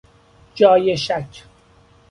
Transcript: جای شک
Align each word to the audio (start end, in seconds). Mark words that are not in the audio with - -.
جای 0.55 0.97
شک 0.97 1.43